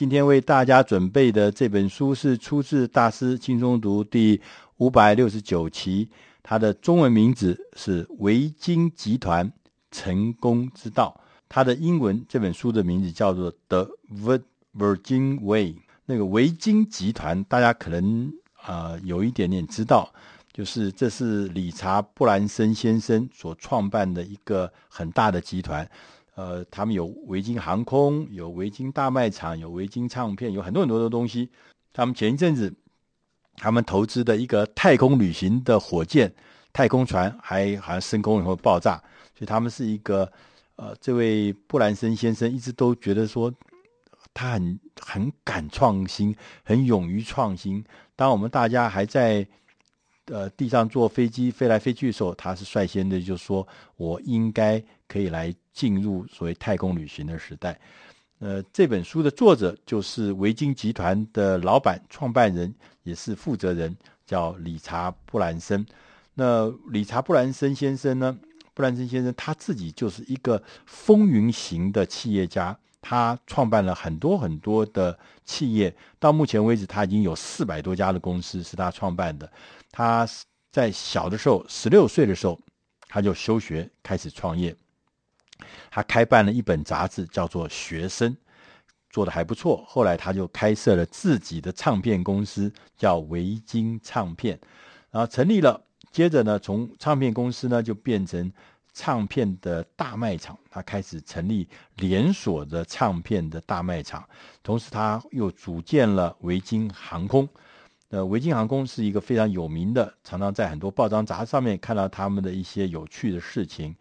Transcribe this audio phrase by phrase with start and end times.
[0.00, 4.40] 今天为大家准备的这本书是出自《大师轻松读》第
[4.78, 6.08] 五百六十九期，
[6.42, 9.52] 它的中文名字是《维京集团
[9.90, 11.14] 成功之道》，
[11.50, 13.90] 它的英文这本书的名字叫做《The
[14.74, 15.72] Virgin Way》。
[16.06, 18.32] 那个维京集团，大家可能
[18.62, 20.10] 啊、有一点点知道，
[20.50, 25.86] 就是这是理查·布兰森先生所创办的一个很大的集团。
[26.40, 31.50] 呃，他们有维京航空，有维京大卖场，有维京唱片，有很多很多的东西。
[31.92, 32.74] 他们前一阵子，
[33.56, 36.32] 他们投资的一个太空旅行的火箭、
[36.72, 38.96] 太空船，还好像升空以后爆炸。
[39.34, 40.32] 所以他们是一个，
[40.76, 43.52] 呃，这位布兰森先生一直都觉得说，
[44.32, 47.84] 他很很敢创新，很勇于创新。
[48.16, 49.46] 当我们大家还在
[50.30, 53.66] 呃地上坐飞机飞来飞去的时候，他是率先的就说，
[53.96, 55.54] 我应该可以来。
[55.72, 57.78] 进入所谓太空旅行的时代，
[58.40, 62.74] 呃，这本书的作者就是维京集团的老板、创办人，
[63.04, 63.96] 也是负责人，
[64.26, 65.86] 叫理查·布兰森。
[66.34, 68.36] 那理查·布兰森先生呢？
[68.74, 79.50] 布兰森先生他自己就是一个风云型的企业家，他创办了很多很多的企业，到目前为止，他已经有四百多家的公司是他创办的。
[79.90, 80.28] 他
[80.70, 82.58] 在小的时候，十六岁的时候，
[83.08, 84.76] 他就休学开始创业。
[85.90, 88.32] 他开办了一本杂志，叫做《学生》，
[89.10, 89.84] 做得还不错。
[89.86, 94.58] 后来他就开设了自己的唱片公司，叫维京唱片，
[95.10, 95.82] 然后成立了。
[96.12, 98.50] 接着呢，从唱片公司呢就变成
[98.92, 104.28] 唱片的大卖场，他开始成立连锁的唱片的大卖场。
[104.62, 107.48] 同时，他又组建了维京航空。
[108.08, 113.94] 呃，维京航空是一个非常有名的，常常在很多报章杂志上面看到他们的一些有趣的事情。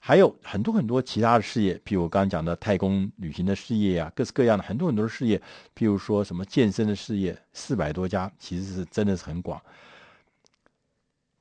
[0.00, 5.36] 还有很多很多其他的事业，譬如我刚刚讲的太空旅行的事业啊，各式各样的很多很多的事业，
[5.74, 9.60] 譬如说什么健身的事业，四百多家，其实是真的是很广。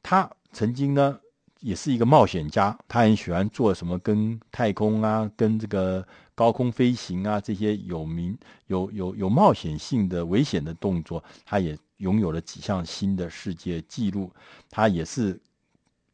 [0.02, 1.20] 他曾经呢
[1.66, 8.38] 也是一个冒险家，他很喜欢做什么跟太空啊、跟这个高空飞行啊这些有名、
[8.68, 14.32] 有有有冒险性的危险的动作，他也拥有了几项新的世界纪录。
[14.70, 15.40] 他也是。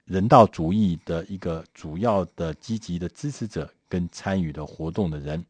[0.06, 5.41] 人道主义的一个主要的积极的支持者跟参与的活动的人，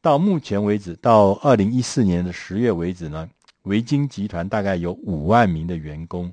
[0.00, 3.28] 到目前为止，到二零一四年的十月为止呢，
[3.64, 6.32] 维京集团大概有五万名的员工，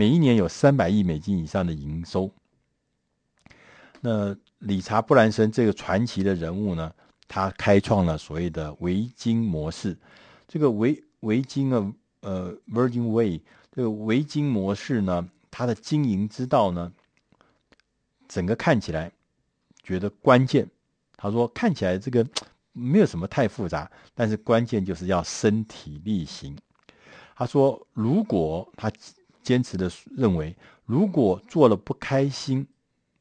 [0.00, 2.32] 每一年有三百亿美金以上的营收。
[4.00, 6.90] 那理查·布兰森这个传奇的人物呢，
[7.28, 9.94] 他开创了所谓的维京模式。
[10.48, 16.90] 这个维维京啊，呃，Virgin Way，这个维京模式呢，它的经营之道呢，
[18.26, 19.12] 整个看起来
[19.82, 20.66] 觉得关键。
[21.14, 22.26] 他说看起来这个
[22.72, 26.56] 没有什么太复杂，但是关键就是要身体力行。
[27.36, 28.90] 他说，如果他
[29.42, 32.66] 坚持的认为，如果做了不开心，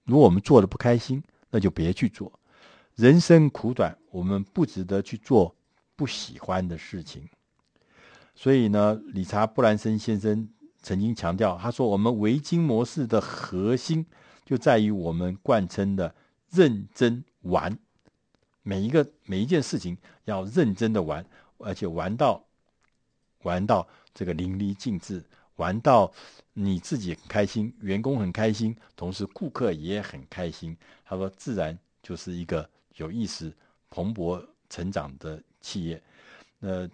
[0.03, 2.31] 如果我们做了不开心，那就别去做。
[2.95, 5.55] 人生苦短，我们不值得去做
[5.95, 7.27] 不喜欢的事情。
[8.35, 10.49] 所以呢，理查·布兰森先生。
[10.81, 14.05] 曾经强调，他说：“我们维京模式的核心
[14.45, 16.15] 就在于我们贯称的
[16.49, 17.77] 认真玩，
[18.63, 21.25] 每一个每一件事情要认真的玩，
[21.57, 22.41] 而且玩到
[23.43, 25.21] 玩到这个淋漓尽致，
[25.59, 26.11] 玩到
[26.53, 30.75] 你自己很开心，员工很开心，同时顾客也很开心。”
[31.05, 33.53] 他说：“自然就是一个有意思、
[33.91, 36.01] 蓬勃成长的企业。”
[36.57, 36.89] 那。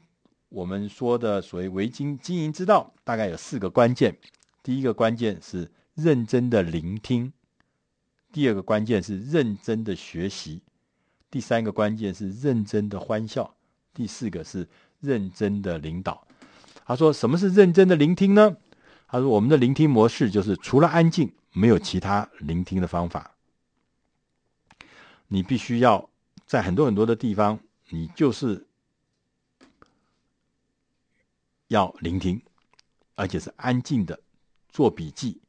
[0.49, 4.15] 我们说的所谓维京经营之道，大概有四个关键。
[4.63, 7.33] 第一个关键是认真的聆听，
[8.31, 10.61] 第二个关键是认真的学习，
[11.29, 13.53] 第三个关键是认真的欢笑，
[13.93, 14.65] 第四个是
[15.01, 16.24] 认真的领导。
[16.85, 18.55] 他说：“什么是认真的聆听呢？”
[19.09, 23.31] 他说：“我们的聆听模式就是除了安静，没有其他聆听的方法。
[25.27, 26.09] 你必须要
[26.45, 27.59] 在很多很多的地方，
[27.89, 28.65] 你就是。”
[31.69, 32.39] 要聆听，
[33.15, 34.19] 而且是安静的
[34.69, 35.41] 做笔记，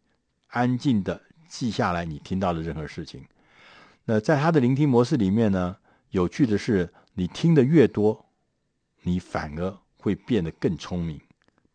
[0.48, 3.22] 安静的记下来你听到的任何事情。
[4.06, 5.76] 那在他的聆听模式里面呢，
[6.12, 8.24] 有趣的是，你听得越多，
[9.02, 11.20] 你反而会变得更聪明。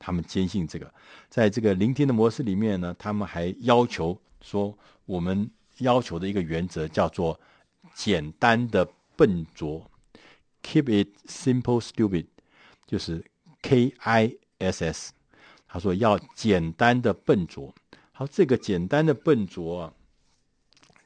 [0.01, 0.92] 他们坚信这个，
[1.30, 7.39] 在这个聆听的模式里面呢，他们还要求说，我们要求的一个原则叫做
[7.94, 9.89] 简单的笨拙
[10.63, 12.25] ，Keep it simple, stupid，
[12.86, 13.24] 就是。
[13.63, 15.12] K I S S，
[15.68, 17.71] 他说要简单的笨拙。
[18.12, 19.94] 好，这个简单的笨拙啊，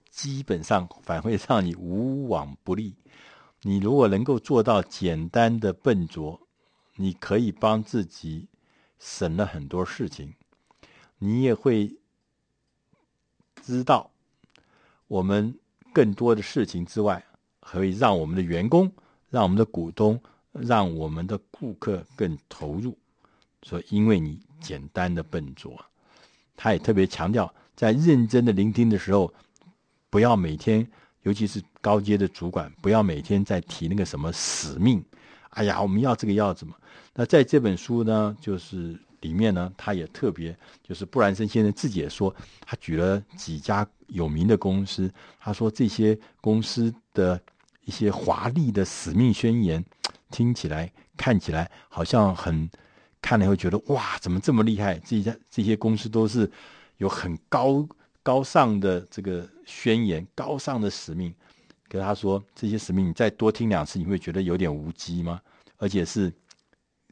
[0.09, 2.95] 基本上反会让你无往不利。
[3.63, 6.39] 你如果能够做到简单的笨拙，
[6.95, 8.47] 你可以帮自己
[8.99, 10.33] 省了很多事情。
[11.17, 11.95] 你也会
[13.63, 14.11] 知道，
[15.07, 15.57] 我们
[15.93, 17.23] 更多的事情之外，
[17.59, 18.91] 可以让我们的员工、
[19.29, 20.21] 让我们的股东、
[20.51, 22.97] 让我们的顾客更投入。
[23.63, 25.73] 所以，因为你简单的笨拙，
[26.55, 29.33] 他也特别强调，在认真的聆听的时候，
[30.09, 30.87] 不要每天。
[31.23, 35.03] 尤其是高阶的主管，不要每天在提那个什么使命。
[35.49, 36.75] 哎呀，我们要这个要怎么？
[37.15, 45.09] 那在这本书呢，就是里面呢，他也特别，就是布兰森先生自己也说，他举了几家有名的公司，
[45.39, 47.41] 他说这些公司的
[47.85, 49.83] 一些华丽的使命宣言，
[50.29, 52.69] 听起来看起来好像很，
[53.21, 54.99] 看了会觉得哇，怎么这么厉害？
[54.99, 56.51] 这家这些公司都是
[56.97, 57.87] 有很高。
[58.21, 61.31] 高尚的这个宣言，高尚的使命，
[61.87, 65.39] 跟他说这些使命，你再多听两次，你会觉得有点无稽吗？
[65.77, 66.33] 而且是，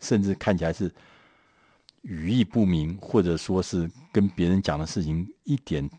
[0.03, 0.93] 甚至看起来是
[2.01, 5.89] 语义不明，或者说是跟别人讲的事情一点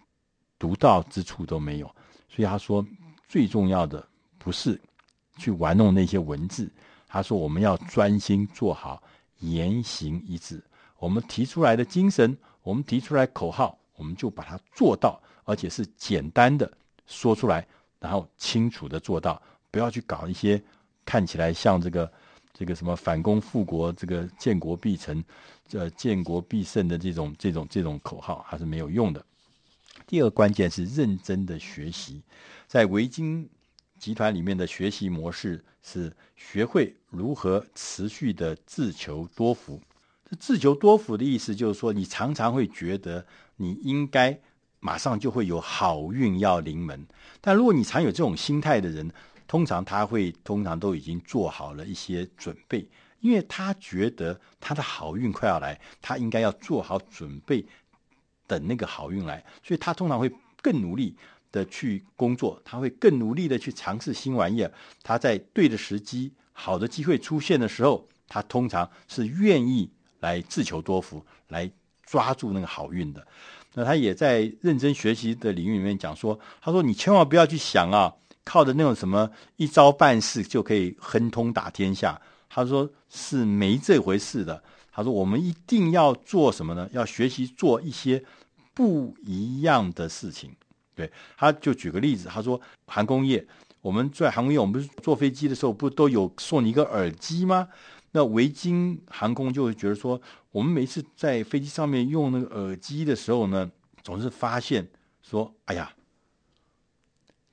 [0.59, 1.87] 独到之处都没有。
[2.29, 2.87] 所以他说，
[3.27, 4.07] 最重要的
[4.39, 4.81] 不是
[5.39, 6.71] 去玩弄那些文字，
[7.09, 9.03] 他说我们要专心做好，
[9.39, 10.63] 言行一致。
[10.99, 13.77] 我们提出来的精神，我们提出来口号。
[13.97, 16.69] 我们就把它做到，而且是简单的
[17.07, 17.65] 说出来，
[18.01, 19.41] 然后清楚的做到，
[19.71, 20.61] 不要去搞一些
[21.05, 22.13] 看起来像这个
[22.55, 25.23] 这个什么反攻复国、这个建国必成、
[25.69, 29.23] 这建国必胜的这种这种这种口号，还是没有用的。
[30.07, 32.23] 第二个关键是认真的学习，
[32.67, 33.47] 在维京
[33.99, 39.79] 集团里面的学习模式是学会如何持续的自求多福。
[40.31, 43.27] 这自求多福的意思就是说，你常常会觉得。
[43.57, 44.37] 你应该
[44.81, 47.07] 马上就会有好运要临门，
[47.41, 49.09] 但如果你常有这种心态的人，
[49.47, 52.87] 通常他会通常都已经做好了一些准备，
[53.21, 57.65] 因为他觉得他的好运快要来，他应该要做好准备，
[58.47, 60.33] 等那个好运来，所以他通常会
[60.63, 61.17] 更努力
[61.53, 64.73] 的去工作，他会更努力的去尝试新玩意儿。
[65.03, 71.71] 他在对的时机、好的机会出现的时候，他通常是愿意来自求多福来。
[72.07, 73.27] 抓住那个好运的，
[73.73, 78.15] 那他也在认真学习的领域里面讲说，他说你千万不要去想啊，
[78.45, 84.63] 靠着那种什么一招半式就可以亨通打天下，他说是没这回事的。
[84.93, 86.89] 他说我们一定要做什么呢？
[86.93, 88.23] 要学习做一些
[88.73, 90.55] 不一样的事情。
[90.95, 93.45] 对，他就举个例子，他说航空业，
[93.81, 97.67] 我们在航空业，我们不是坐飞机的时候，不都有送你一个耳机吗？
[98.13, 100.21] 那维京航空就会觉得说，
[100.53, 103.69] 我们每次在飞机上面用那个耳机的时候呢，
[104.05, 104.87] 总是发现
[105.21, 105.93] 说，哎呀，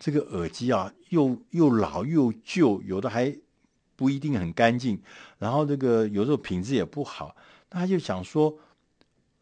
[0.01, 3.37] 这个耳机啊，又又老又旧，有的还
[3.95, 4.99] 不一定很干净，
[5.37, 7.35] 然后这个有时候品质也不好。
[7.69, 8.57] 那他就想说，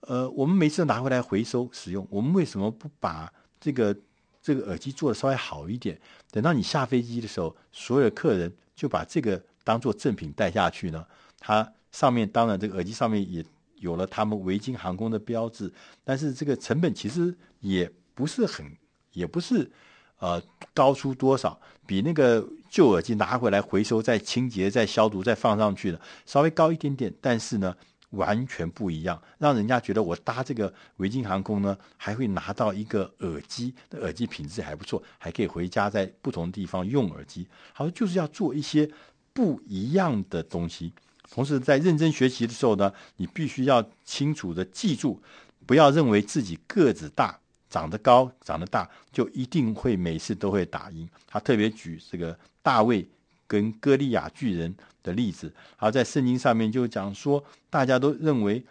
[0.01, 3.97] 呃，我们每次拿回来回收使用，我们为什么不把这个
[4.41, 5.97] 这个耳机做得稍微好一点？
[6.29, 9.41] 等到你下飞机的时候，所有客人就把这个。
[9.61, 11.05] 当做赠品带下去呢，
[11.37, 13.45] 它上面当然这个耳机上面也
[13.75, 15.71] 有了他们维京航空的标志，
[16.03, 18.65] 但是这个成本其实也不是很，
[19.11, 19.69] 也不是
[20.19, 20.41] 呃
[20.73, 27.75] 高出多少，比那个旧耳机拿回来回收再清洁再消毒再放上去的稍微高一点点，但是呢
[28.11, 38.89] 完全不一样，让人家觉得我搭这个维京航空呢还会拿到一个耳机，的耳机品质还不错，还可以回家在不同地方用耳机，好像就是要做一些。
[39.31, 40.91] 不一样的东西，
[41.31, 45.21] 同时在认真学习的时候呢，你必须要清楚的记住，
[45.65, 47.39] 不要认为自己个子大、
[47.69, 51.07] 长得高、长得大就一定会每次都会打赢。
[51.27, 53.07] 他特别举这个大卫
[53.47, 58.65] 跟歌利亚巨人的例子，而在圣经上面就讲说，大家都认为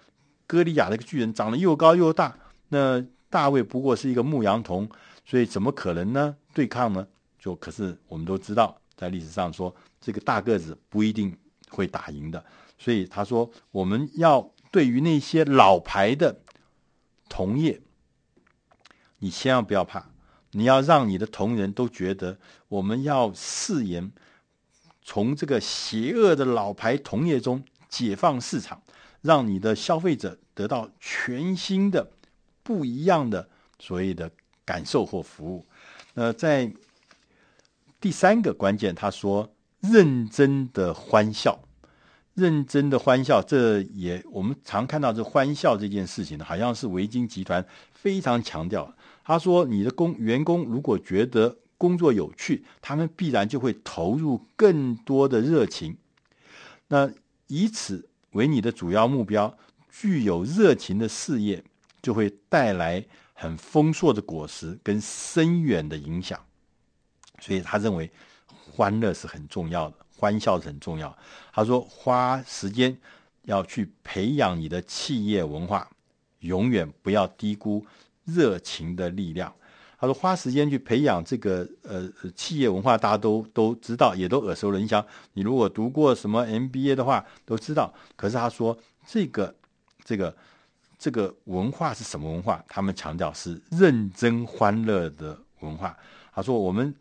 [0.47, 2.37] 歌利亚这个巨人长得又高又大，
[2.69, 4.89] 那大卫不过是一个牧羊童，
[5.25, 6.37] 所以怎么可能呢？
[6.53, 7.07] 对抗呢？
[7.39, 9.75] 就可是我们都知道，在历史上说。
[10.01, 11.37] 这个大个子不一定
[11.71, 12.43] 会打赢的，
[12.79, 16.41] 所以他说，我们要对于那些老牌的
[17.29, 17.79] 同业，
[19.19, 20.11] 你千万不要怕，
[20.53, 24.11] 你要让你的同仁都觉得，我们要誓言
[25.03, 28.83] 从这个邪恶的老牌同业中解放市场，
[29.23, 32.11] 让你的消费者得到全新的、
[32.63, 33.49] 不一样的
[33.79, 34.31] 所谓的
[34.65, 35.67] 感受或服务。
[36.15, 36.73] 那在
[38.01, 39.53] 第三个关键，他说。
[39.81, 41.57] 认真的欢笑，
[42.35, 48.93] 认真的欢笑，这也我们常看到这欢笑这件事情呢，好像是维京集团非常强调。
[49.29, 55.95] 他说：“你的工员工如果觉得工作有趣，他们必然就会投入更多的热情。
[56.87, 57.11] 那
[57.47, 59.55] 以此为你的主要目标，
[59.91, 61.63] 具有热情的事业
[62.01, 63.05] 就会带来
[63.35, 66.43] 很丰硕的果实跟深远的影响。
[67.39, 68.11] 所以他认为
[68.49, 71.15] 欢乐是很重要的，欢笑是很重要。
[71.53, 72.97] 他说，花时间
[73.43, 75.87] 要去培养你的企业文化，
[76.39, 77.85] 永远不要低估
[78.29, 79.53] 热情的力量。
[80.01, 85.05] 他说：“花时间去培养这个呃企业文化，大家都都知道，也都耳熟能详。
[85.33, 87.93] 你如果读过什么 MBA 的话，都知道。
[88.15, 89.53] 可是他说，这个
[90.05, 90.37] 这个
[90.97, 92.65] 这个文化是什么文化？
[92.69, 95.97] 他们强调是认真欢乐的文化。
[96.33, 96.95] 他说，我们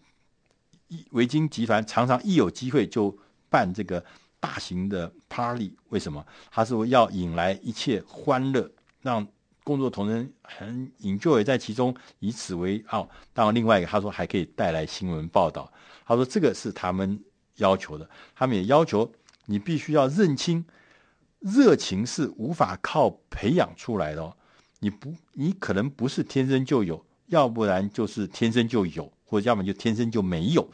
[1.11, 3.15] 维京集团常常一有机会就
[3.47, 4.03] 办这个
[4.39, 6.25] 大型的 party，为什么？
[6.49, 8.71] 他说要引来一切欢乐，
[9.03, 9.27] 让。”
[9.67, 13.09] 工作同仁很 enjoy 在其中，以此为傲。
[13.33, 15.69] 当然，另外一个他说还可以带来新闻报道。
[16.05, 17.21] 他说这个是他们
[17.57, 19.11] 要求的，他们也要求
[19.47, 20.63] 你必须要认清，
[21.39, 24.37] 热情是无法靠培养出来的哦。
[24.79, 30.69] 你不，你可能不是天生就有，要不然就是天生就有，或者要么就天生就没有。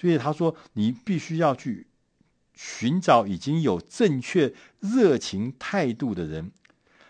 [0.00, 1.86] 所以他说你必须要去
[2.54, 6.50] 寻找已经有正确热情态度的人。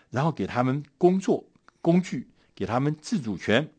[0.09, 1.45] 然后给他们工作
[1.81, 3.69] 工具，给他们自主权，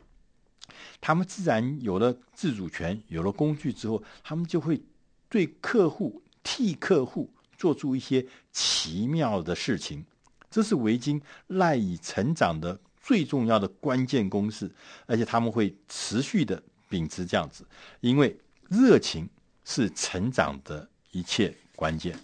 [1.01, 4.81] 他们自然有了自主权，有了工具之后，他们就会
[5.29, 10.05] 对客户替客户做出一些奇妙的事情。
[10.51, 14.71] 这是维京赖以成长的最重要的关键公式，
[15.07, 17.65] 而且他们会持续的秉持这样子，
[18.01, 19.29] 因为热情
[19.65, 22.17] 是成长的一切关键。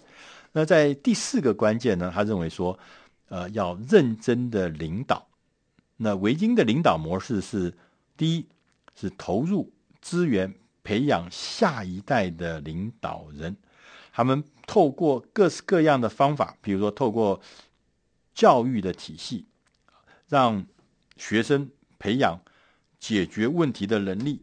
[0.53, 2.79] 那在第四个关键呢，他认为说。
[3.29, 5.27] 呃，要认真的领导。
[5.97, 7.75] 那维京的领导模式是：
[8.15, 8.47] 第一，
[8.95, 10.53] 是投入资源
[10.83, 13.57] 培养下一代的领导人。
[14.13, 17.41] 他们透过各式各样的方法，比如说透过
[18.33, 19.45] 教育的体系，
[20.27, 20.65] 让
[21.17, 21.69] 学生
[21.99, 22.39] 培养
[22.99, 24.41] 解决问题的能力，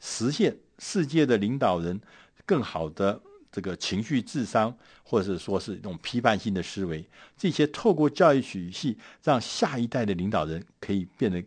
[0.00, 2.00] 实现世界的领导人
[2.44, 3.20] 更好的。
[3.54, 11.40] 这个情绪智商，或者是说是一种批判性的思维，这些透过教育体系，让下一代的领导人可以变得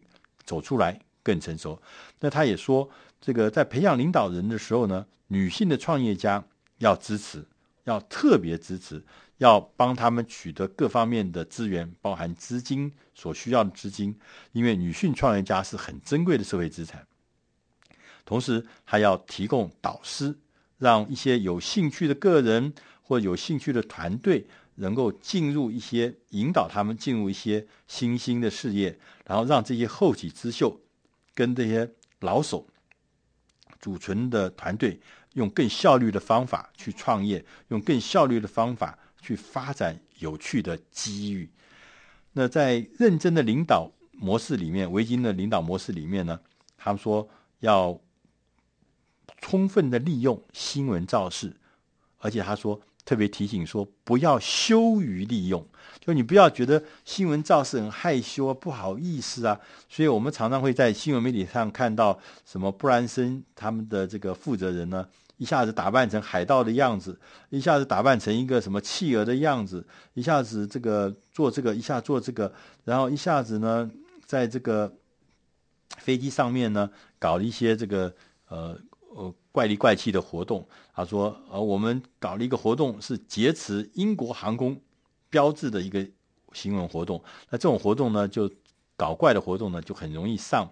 [0.45, 1.77] 走出来更成熟。
[2.21, 6.41] 那他也说，这个在培养领导人的时候呢，女性的创业家
[6.77, 7.45] 要支持，
[7.83, 9.03] 要特别支持，
[9.39, 14.17] 要帮他们取得各方面的资源，包含资金所需要的资金，
[14.53, 17.05] 因为女性创业家是很珍贵的社会资产。
[18.23, 20.33] 同时，还要提供导师。
[20.77, 30.79] 让一些有兴趣的个人或有兴趣的团队能够进入一些引导他们进入一些新兴的事业，然后让这些后起之秀
[31.33, 32.67] 跟这些老手
[33.79, 34.99] 组成的团队
[35.33, 41.49] 用更效率的方法去创业，用更效率的方法去发展有趣的机遇。
[42.33, 46.39] 那在认真的领导模式里面，维京的领导模式里面呢，
[46.77, 47.27] 他们说
[47.61, 47.99] 要。
[49.39, 51.53] 充分的利用新闻造势，
[52.19, 55.65] 而且他说特别提醒说，不要羞于利用，
[55.99, 59.57] 就你不要觉得新闻造势很害羞啊，不好意思啊。
[59.87, 67.17] 所以我们常常会在新闻媒体上看到什么布兰森他们的这个负责人呢，一下子打扮成海盗的样子，
[67.49, 72.51] 一下子打扮成一个什么企鹅的样子，一下子这个做这个，一下做这个，
[72.83, 73.89] 然后一下子呢，
[74.25, 74.93] 在这个
[75.97, 76.89] 飞机上面呢，
[77.19, 78.13] 搞了一些这个
[78.49, 78.77] 呃。
[79.17, 80.63] 呃，怪里怪气的活动。
[80.93, 84.79] 他说：“呃，我们搞了一个活动，是劫持英国航空
[85.27, 86.07] 标志的一个
[86.53, 87.19] 新闻活动。
[87.49, 88.47] 那这种活动呢，就
[88.95, 90.71] 搞怪的活动呢，就很容易上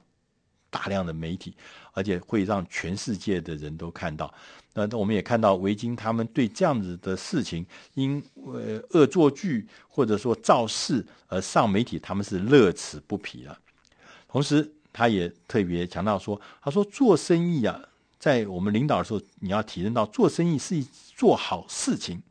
[0.69, 1.57] 大量的媒体，
[1.93, 4.31] 而且会让全世界的人都看到。
[4.75, 13.57] 那我们也看到维京他们对这样子的事情，因呃恶作剧或者说造势而上媒体，他们是乐此不疲了。
[14.27, 17.81] 同时，他也特别强调说：他说做生意啊。”
[18.19, 20.83] 在我们领导的时候，你要体认到做生意是
[21.15, 22.21] 做好事情，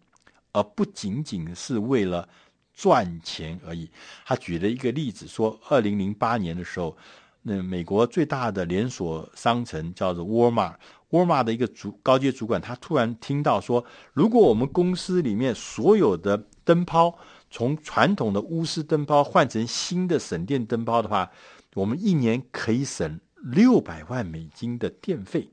[0.52, 2.28] 而不仅仅是为了
[2.74, 3.88] 赚钱而已。
[4.24, 6.96] 他举了一个例子说，二零零八年的时候，
[7.42, 10.74] 那美国最大的连锁商城叫做沃尔玛，
[11.10, 17.16] 沃尔玛的一个主高阶主管，他突然听到说，如果我们公司里面所有的灯泡
[17.50, 21.30] 从传统的钨丝灯泡换成新的省电灯泡的话，
[21.74, 25.48] 我们一年可以省六百万美金的电费。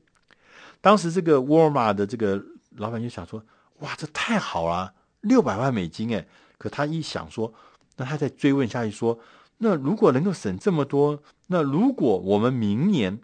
[0.82, 2.44] 当时这个沃尔玛的这个
[2.76, 3.42] 老板就想说
[3.80, 7.54] ：“哇，这太好了，六百万美金诶！”可他一想说，
[7.96, 9.18] 那他再追问下去说
[9.58, 13.20] ：“那如果能够省这么多，那如果我们明年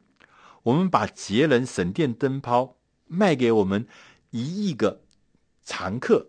[0.62, 3.86] 我们把节能省电灯泡卖给我们
[4.30, 5.00] 一亿个
[5.64, 6.28] 常客，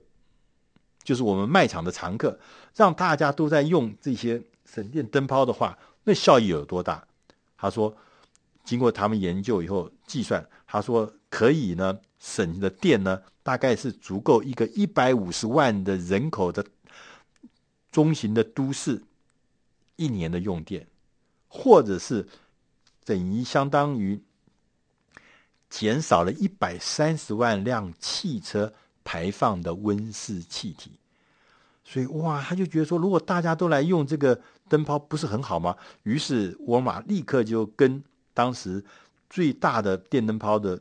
[1.03, 2.39] 就是我们卖场的常客，
[2.75, 7.05] 让大家都在用这些省电灯泡的话，那效益有多大？
[7.57, 7.95] 他说，
[8.63, 16.65] 经过他们研究以后计算，他说可以呢省的电呢，大概是足够一个一百五十万的人口的
[17.91, 19.01] 中型的都市
[19.95, 20.87] 一年的用电，
[21.47, 22.27] 或者是
[23.05, 24.21] 等于相当于
[25.69, 30.91] 减少了一百三十万辆汽车排放的温室气体。
[31.83, 35.75] 所以哇，他就觉得说，如果大家都来用这个灯泡，不是很好吗？
[36.03, 38.83] 于是沃尔玛立刻就跟当时
[39.27, 40.79] 最大的电灯泡的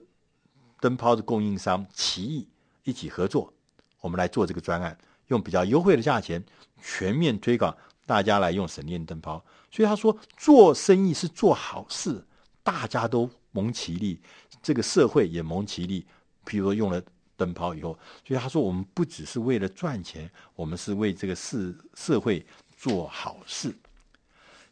[0.80, 2.46] 灯泡的供应商奇异
[2.84, 3.52] 一起合作，
[4.00, 4.96] 我们来做这个专案，
[5.28, 6.42] 用比较优惠的价钱
[6.82, 7.76] 全面推广。
[8.06, 12.24] 大家来用省电灯泡，所以他说做生意是做好事，
[12.62, 14.18] 大家都蒙其利，
[14.62, 16.06] 这个社会也蒙其利。
[16.46, 17.02] 譬如说用了
[17.36, 17.92] 灯泡以后，
[18.26, 22.46] 所以他说我们不只是为了赚钱，我们是为这个社社会
[22.78, 23.76] 做好事。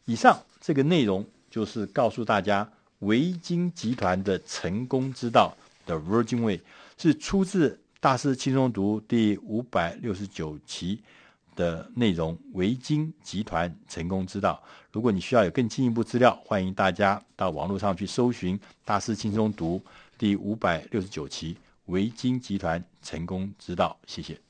[0.05, 2.67] 以上这个内容就是告诉大家，
[3.01, 5.55] 维京集团的成功之道
[5.87, 6.61] 的 Virgin Way
[6.99, 11.01] 是出自大师轻松读第五百六十九期。
[11.55, 14.61] 的内容，维京集团成功之道。
[14.91, 19.79] 如果你需要有更进一步资料，欢迎大家到网络上去搜寻《大师轻松读》
[20.19, 21.55] 第五百六十九期
[21.87, 23.97] 《维京集团成功之道》。
[24.05, 24.46] 谢谢。